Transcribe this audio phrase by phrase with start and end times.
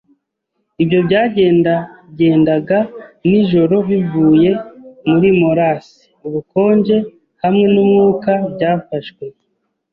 [0.81, 2.77] ibyo byagendagendaga
[3.29, 4.49] nijoro bivuye
[5.09, 5.85] muri morass.
[6.27, 6.97] Ubukonje
[7.43, 9.23] hamwe numwuka byafashwe